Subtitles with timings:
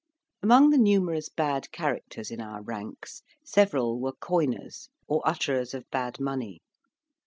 [0.41, 6.19] Among the numerous bad characters in our ranks, several were coiners, or utterers of bad
[6.19, 6.63] money.